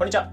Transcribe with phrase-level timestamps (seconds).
[0.00, 0.32] こんにちは。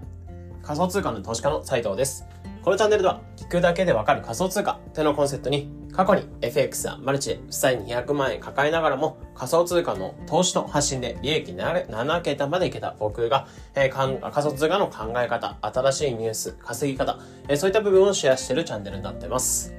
[0.64, 2.26] 仮想通貨の投資家の斉藤です。
[2.64, 13.46] このチャンネルでは、聞くだけでわかる仮想通貨というのコンセプトに、過去に FX やマルチで負債200万円抱えながらも、仮想通貨の投資と発信で利益7桁までいけた僕が、
[13.76, 19.74] えー、仮想通貨の考え方、新しいニュース、稼ぎ方、えー、そういった部分をシェアしているチャンネルになってます。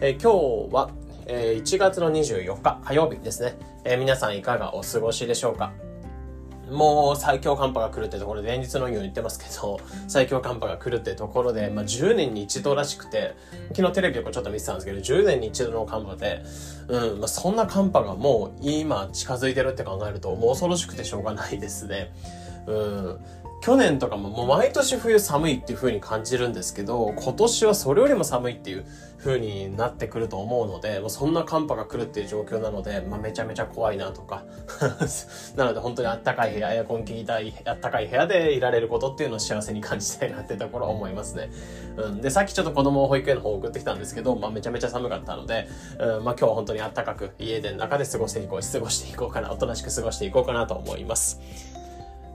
[0.00, 0.90] えー、今日は、
[1.26, 3.54] えー、1月の24日火曜日ですね、
[3.84, 5.85] えー、皆さんいかがお過ごしでしょうか？
[6.70, 13.34] もう最強寒波が来るってところで連日のように言ってますけど、最強寒波が来るってところで、まあ10年に一度らしくて、
[13.74, 16.42] 昨日テレビをちょっと見てたんですけど、10年に一度の寒波で、
[16.88, 22.12] うん、まあそんな寒波がもう今近づいてるって考えると、もう恐ろしくてしょうがないですね。
[22.66, 23.20] うん。
[23.60, 28.86] 去年とかももう毎年冬寒いっていう風に感じるんですけど、今年はそれよりも寒いっていう
[29.18, 34.44] 風になってくると思うので、もうそんな寒波が来るっていう状況なので、まあ、めちゃめちゃ怖いなとか。
[35.56, 41.50] なので本当にあったかい部屋、エアコン効いたいあったかい部屋でいられることっていうのを幸せに感じたいなってところは思いますね。
[41.96, 42.20] うん。
[42.20, 45.66] で、さっきちょっと子供を保育園の方送ってきたんですけど、まあ、めちゃめちゃ寒かったので、
[45.98, 51.40] うん、まあ今日は本当にあったかく家で中で過ごしていこう、過ごしていこうかな、おとなしく過ごしていこうかなと思います。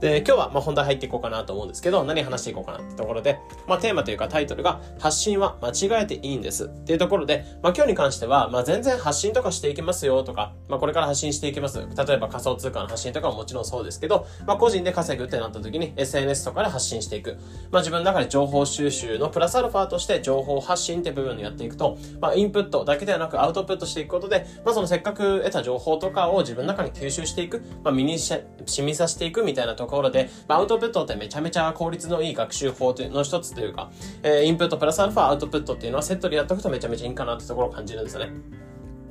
[0.02, 11.78] で、今日はまあ本題入っていこうかなと思うんですけど、何話していこうかなってところで、まあテーマというかタイトルが、発信は間違えていいんですっていうところで、まあ今日に関しては、まあ全然発信とかしていきますよとか、まあこれから発信していきます。
[11.78, 17.38] 例えば仮想通貨の発信とかももちろんそうですけど、まあ個人で稼ぐってなった時に SNS とかで発信していく。
[17.70, 28.44] まあ自分の中で情報収集のプラスアルファとして情報発信って部分でやっていくと、まあインプットだけではなくアウトプットしていくことで、まあそのせっかく得た情報とかを自分の中に吸収していく、まあ身に染
[28.84, 33.92] みさせていくみたいなところころで、まあトプットってめちゃめちゃ効率のいい学習法の一つというか、
[34.24, 38.32] えー、インプットプラスアルファアウトプットっていうのはセットでやっておくとめちゃめちゃいいかなってところを感じるんですよね。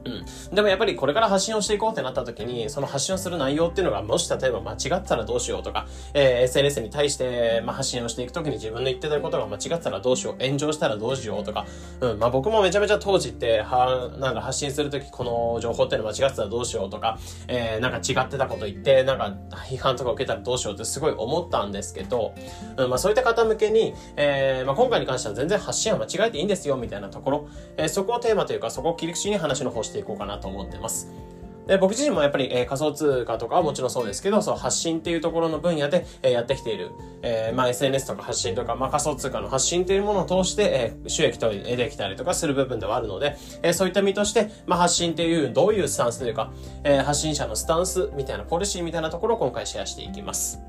[0.04, 0.10] う
[0.52, 0.54] ん。
[0.54, 11.66] でもやっぱりこれから発信をしていこうってなった時に、その発信をする内容っていうのが、もし例えば間違ったらどうしようとか、えー、SNS に対して、まあ、発信をしていく時に自分の言ってたことが間違ったらどうしよう、炎上したらどうしようとか、
[12.00, 12.18] うん。
[12.18, 17.18] まあ、僕もめちゃめちゃ当時って、は、なんか発信する時この情報っていうの間違ってたらどうしようとか、
[17.48, 19.36] えー、なんか違ってたこと言って、なんか
[19.68, 22.34] 批判とか受けたらどうしようってすごい思ったんですけど、
[22.76, 31.12] うん、まあ、そういった方向けに、えー、まあ、今回に関しては全然発信は間違えていいんですよ、みたいなところ、えー、そこをテーマというか、そこを切り口に話の方していこうかなと思ってます。
[31.66, 36.90] で僕自身もやっぱり、えー、仮想通貨とかはもちろんそうですけど、そう発信っていうところの分野で、えー、やってきている、
[37.22, 46.52] えー、まあ SNS とか発信とか、まあ仮想通貨の発信っていうものを通して、え、収益と得てきたりとかする部分ではあるので、え、そういった身として、まあ発信っていう、どういうスタンスというか、
[46.82, 50.60] え、発信者のスタンスみたいな、ポリシーみたいなところを今回シェアしていきます。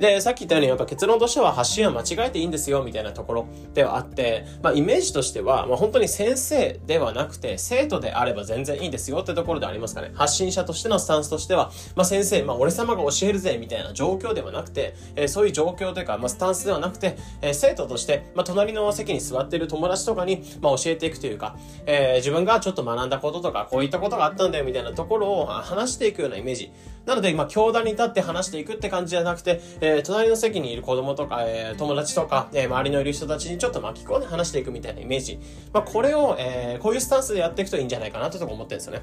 [0.00, 10.12] で、さっき言ったようにやっぱ結論としては発信は間違えていいんですよみたいなところではあって、まあイメージとしては、まあ本当に先生ではなくて生徒であれば全然いいんですよってところでありますかね。
[10.14, 21.56] 発信者としてのスタンスとしては、まあ先生、まあ俺様が教えるぜみたいな状況ではなくて、えー、そういう状況というか、まあスタンスではなくて、えー、生徒として、まあ隣の席に座っている友達とかに、まあ教えていくというか、
[21.86, 26.70] えー、自分がちょっと学んだこととか、こういったことがあったんだよみたいなところを話していくようなイメージ。
[27.04, 35.38] なので、まあ教壇に立って話していくって感じじゃなくて、えー、隣の席にいる子供とか、えー、友達とか、えー、周りのいる人たちにちょっと巻き込んで話していくみたいなイメージ。
[35.72, 39.02] まあ、これを、えー、こういうスタンスでやっていくといいんじゃないかなってとこ思ってるんですよね。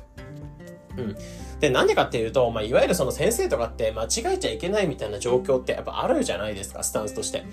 [0.98, 1.16] うん。
[1.60, 7.44] で、なんでかっていうと、まあ、いわゆるその先生とかって間違えちゃいけないみたいな状況ってやっぱあるじゃないですか、スタンスとして。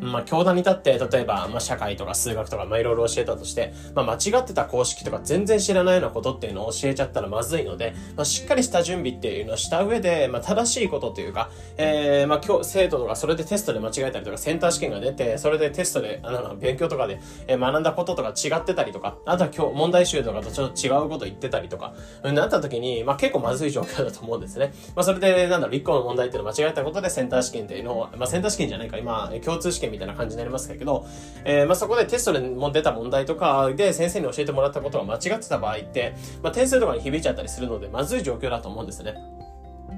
[0.00, 24.72] まあ、教団に立って、例えば、まあ、社会とか数学とか、まあ、いろいろ教えたとして、まあ、間違ってた公式とか全然知らないようなことっていうのを教えちゃったらまずいので、まあ、しっかりした準備っていうのをした上で、まあ、正しいことというか、えー、まあ、今日、生徒とかそれでテストで間違えたりとか、センター試験が出て、それでテストで、あの、勉強とかで、えー、学んだこととか違ってたりとか、あとは今日、問題集とかとちょっと違うこと言ってたりとか、うんなった時に、まあ、結構まずい状況だと思うんですね。
[24.94, 31.06] まあ、それで、なんだろう、1個の問題っていうのを間違えたことでセンター試験っていうのを、まあ、センター試験じゃないか、今、共通試験みたいな感じになりますけど、
[31.44, 39.14] えー、まあ、そこでテストでも出た問題とかで先生に教えてもらったことが間違ってた場合って、まあ、点数とかに響いちゃったりするので、まずい状況だと思うんですね。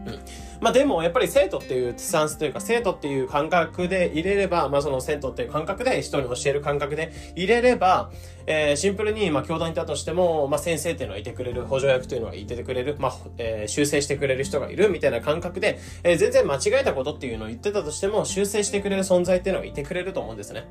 [0.06, 0.18] うん。
[0.62, 8.12] まあでも、やっぱり生徒っていうスタンスというか、生徒っていう感覚で入れれば、まあその生徒っていう感覚で人に教える感覚で入れれば、
[8.46, 20.68] えー、シンプルに、まあ教団にいたとしても、まあ先生っていうのはいてくれる、補助役というのはいててくれる、まあ、えー、修正してくれる人がいるみたいな感覚で、えー、全然間違えたことっていうのを言ってたとしても、修正してくれる存在っていうのがいてくれると思うんですね。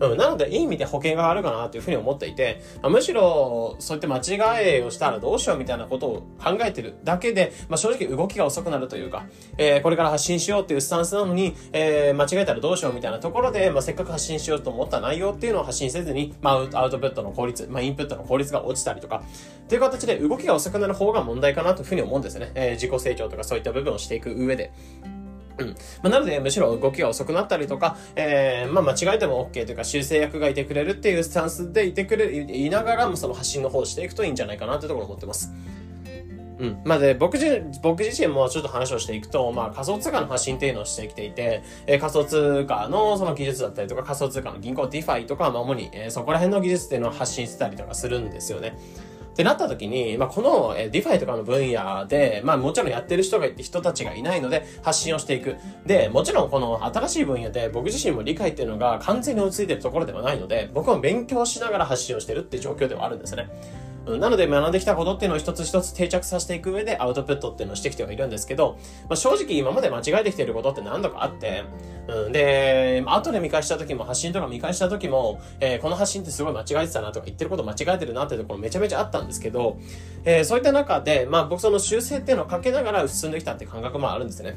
[0.00, 19.22] うん、なので、いい意味で保険があるかなというふうに思っていて、まあ、むしろ、そういって間違いをしたらどうしようみたいなことを考えてるだけで、まあ、正直動きが遅くなるというか、えー、これから発信しようっていうスタンスなのに、えー、間違えたらどうしようみたいなところで、まあ、せっかく発信しようと思った内容っていうのを発信せずに、まあ、アウトプットの効率、まあ、インプットの効率が落ちたりとか、
[19.64, 22.52] っていう形で動きが遅くなる方が問題かなというふうに思うんですね。
[22.54, 24.72] えー、自己成長とかそういった部分をしていく上で。
[25.58, 25.68] うん。
[25.68, 25.74] ま
[26.04, 35.52] あ、なので、むしろ動きが遅くなったりとか、えー、まあ、間違えても OK というか、修正役がいてくれるっていうスタンスでいてくれ、言いながらもその発信の方をしていくといいんじゃないかなってところを思ってます。
[36.58, 36.80] うん。
[36.84, 48.76] まあ、で、僕自、僕自身もちょっと話をしていくと、まあ、仮想通貨の発信っていうのをしてきていて、えー、仮想通貨のその技術だったりとか、仮想通貨の銀行 DeFi とか、ま、主に、えー、そこら辺の技術っていうのを発信してたりとかするんですよね。
[49.38, 55.54] ってなった時に、まあ、この、え DeFi とかの分野で、まあ、もちろんやってる人がいて、人たちがいないので、発信をしていく。
[55.86, 63.48] で、もちろんこの新しい分野で、僕自身も理解っていうのが完全に落ち着いてるところではないので、僕も勉強しながら発信をしてるっていう状況ではあるんですね。
[64.16, 68.78] なので学んできたことっていうのを一つ一つ定着させていく上でアウトプットっていうのをしてきてはいるんですけど、
[69.08, 71.64] まあ、正直今まで間違えてきていることって何度かあって、
[72.08, 79.78] うん、で、後で見返した時も発信とか見返した時も、えー、この発信ってすごい間違えてたなとか言ってること間違えてるなっていうところめちゃめちゃあったんですけど、
[80.24, 84.56] えー、そういった中で、まあ僕その修正っていうのをかけながら進んできたって感覚もあるんですね。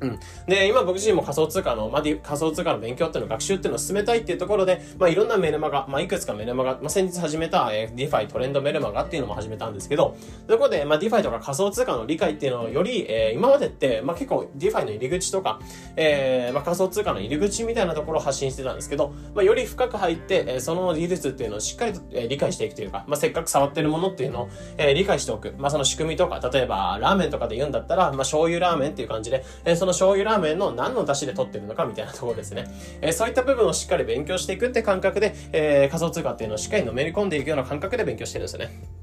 [0.00, 0.20] うん。
[0.46, 10.16] で、今僕自身も仮想通貨の、まあ、仮想通貨の勉強っていうの学習っていうのを進めたいっていうところで、まあ、いろんなメルマガ、まあ、いくつかメルマガ、まあ、先日始めた、えー、 DeFi トレンドメルマガっていうのも始めたんですけど、
[10.48, 15.60] そこで、まあ、 DeFi とか仮想通貨の理解っていうのをより、えー、今までって、まあ、結構 DeFi の入り口とか、
[15.96, 24.48] えー、まあ、仮想通貨の入り口みたいなところを発信してたんですけど、まあ、より深く入って、えー、その技術っていうのをしっかりと、えー、理解していくというか、まあ、せっかく触ってるものっていうのを、
[24.78, 25.54] えー、理解しておく。
[25.58, 32.66] まあ、その仕組みとか、例えば、ラーメンとかで言うんだったら、まあ、醤油ラーメンっていう感じで、えー、その醤油ラーメンの何の出汁で取ってるのかみたいなところですね。
[33.00, 39.00] えー、そういった部分をしっかり勉強していくって感覚で、えー、仮想通貨っていうのをしっかりのめり込んでいくような感覚で勉強してるんですよね。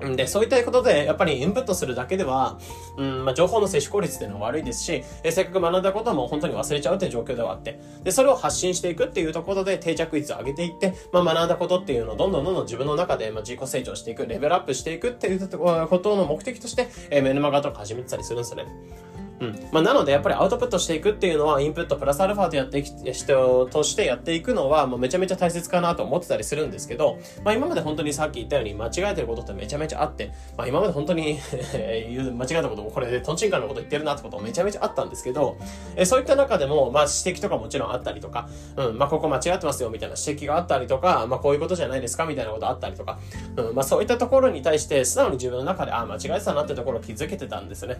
[0.00, 2.58] で、そういったことで、やっぱりインプットするだけでは、
[2.96, 18.66] うん、まあ、情報の摂取効率っていうのは悪いですし、えせっかく学んだことも本当に忘れちゃうっていう状況ではあって、で、それを発信していくっていうところで定着率を上げていって、まあ、学んだことっていうのをどんどんどんどん自分の中で、まあ、自己成長していく、レベルアップしていくっていうことの目的として、えー、メルマガとか始めてたりするんですよね。
[19.40, 19.68] うん。
[19.72, 31.38] まあ、なので、やっぱりアウトプットしていくっていうのは、インプットプラスアルファとやっていき、人としてやっていくのは、もうめちゃめちゃ大切かなと思ってたりするんですけど、まあ、今まで本当にさっき言ったように、間違えてることってめちゃめちゃあって、まあ、今まで本当に
[31.72, 35.56] 間違えたことも、これでトンチンカンのこと言ってるなってこともめちゃめちゃあったんですけど、
[35.96, 43.18] えそういった中でも、まあ、指摘とかもちろんあったりとか、うん、まあ、ここ間違ってますよ、みたいな指摘があったりとか、まあ、こういうことじゃないですか、みたいなことあったりとか、
[43.56, 47.98] うん、まあ、そういったところに対して、素直に自分の中で、あ、間違えてたなってところを気づけてたんですね。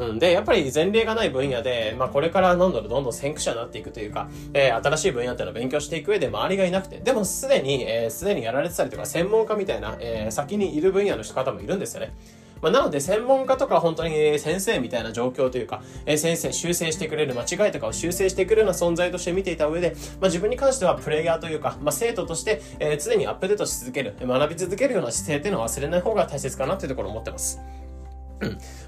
[0.00, 0.18] うん。
[0.18, 12.14] で、やっぱり前例がない分野で、まあこれからどんどんどんどん先駆者になっていくというか、えー、新しい分野っていうのを勉強していく上で周りがいなくて、でもすでに、えー、すでにやられてたりとか、専門家みたいな、えー、先にいる分野の方もいるんですよね。
[12.62, 27.60] まあ、なので、専門家とか本当に先生みたいな状況というか、えー、先生、修正してくれる間違いとかを修正してくれるような存在として見ていた上で、まあ、自分に関してはプレイヤーというか、まあ、生徒として、え、常にアップデートし続ける、学び続けるような姿勢っていうのは忘れない方が大切かなっていうところを思ってます。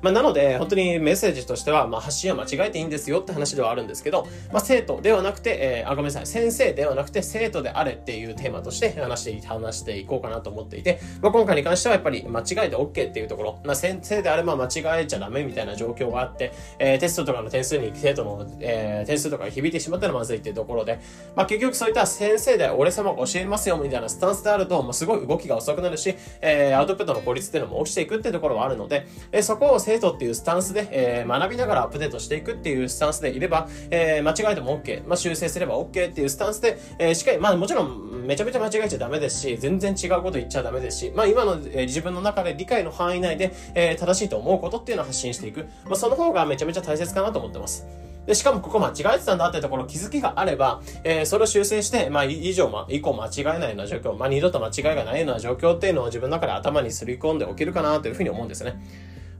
[0.03, 21.01] まあ、なので、本当にメッセージとしては、まあ、発信は間違えていいんですよって話ではあるんですけど、まあ、生徒ではなくて、えー、あ、ごめんなさい、先生ではなくて生徒であれっていうテーマとして話して、話していこうかなと思っていて、まあ、今回に関してはやっぱり間違えて OK っていうところ、まあ、先生であれば間違えちゃダメみたいな状況があって、えー、テストとかの点数に生徒の、えー、点数とかが響いてしまったらまずいっていうところで、
[21.37, 45.67] まあ、結局そういった先生で俺様が教えますよみたいなスタンスであると、まあ、すごい動きが遅くなるし、えー、アウトプットの効率っていうのも落ちていくっていうところはあるので、えー、そこを生徒っていうスタンスで、えー、学びながらアップデートしていくっていうスタンスでいれば、えー、間違えても OK、まあ、修正すれば OK っていうスタンスで、えー、しっかり、まあもちろんめちゃめちゃ間違えちゃダメですし、全然違うこと言っちゃダメですし、まあ今の、えー、自分の中で理解の範囲内で、えー、正しいと思うことっていうのを発信していく。
[45.85, 47.87] まあその方がめちゃめちゃ大切かなと思ってます。
[48.27, 58.81] で、しかもここ間違えてたんだってところ気づきがあれば、えー、それを修正して、まあ、以上、まあ、以降間違えないような状況、まあ、二度と間違いがないような状況っていうのを自分の中で頭にすり込んでおけるかなというふうに思うんですね。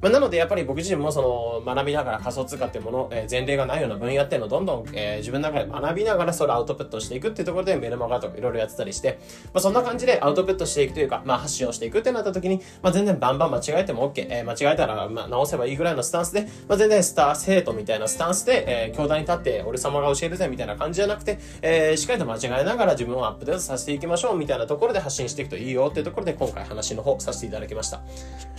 [0.03, 9.21] まあ、なのでやっぱり僕自身もその学びながら仮想通貨っていうもの、えー、前例がないような分野っていうのをどんどん、えー、自分の中で学びながらそれをアウトプットしていくっていうところでメルマガとかいろいろやってたりして、
[9.55, 28.01] まあ、そんな感じでアウトプットしていくというか、まあ、発信をしていくってなった時に、まあ、全然バンバン間違えても OK、えー、間違えたら、まあ、直せばいいぐらいのスタンスで、まあ、全然スター生徒みたいなスタンスで、えー、教壇に立って俺様が教えるぜみたいな感じじゃなくて、えー、しっかりと間違えながら自分をアップデートさせていきましょうみたいなところで発信していくといいよっていうところで今回話の方させていただきました。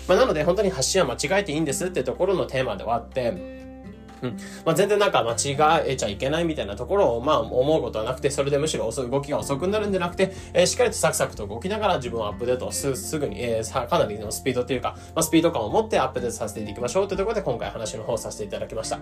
[0.08, 3.34] まあ、なので本当に発信は間違えていいんですっていうところのテーマではあって、
[4.24, 4.38] うん。
[4.66, 19.00] まあ、全然なんか間違えちゃいけないみたいなところを、まあ、思うことはなくて、それでむしろ動きが遅くなるんじゃなくて、えー、しっかりとサクサクと動きながら自分をアップデートすすぐに、えー、さかなりのスピードっていうか、まあ、スピード感を持ってアップデートさせていきましょうというところで今回話の方させていただきました。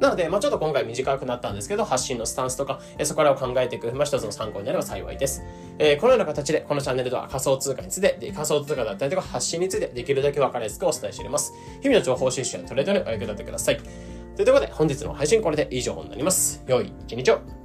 [0.00, 5.42] なので、まあ、ちょっと今回短くなったんですけど、発信のスタンスとか、えー、そこらを考えていく、まあ、一つの参考になれば幸いです。
[5.78, 11.52] えー、このような形で、このチャンネルでは仮想通貨について、仮想通貨だったりとか発信についてできるだけ分かりやすくお伝えしております。
[11.80, 14.11] 日々の情報収集やトレードにお役立てください。
[14.36, 16.64] ということで、本日の配信これで以上になります。
[16.66, 17.61] 良い一日を。